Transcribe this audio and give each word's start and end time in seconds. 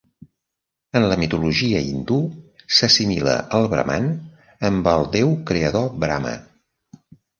En 0.99 1.03
la 1.09 1.17
mitologia 1.23 1.81
hindú, 1.89 2.17
s'assimila 2.77 3.35
el 3.59 3.69
braman 3.75 4.09
amb 4.71 4.91
el 4.95 5.07
déu 5.17 5.33
creador 5.53 5.91
Brama. 6.07 6.33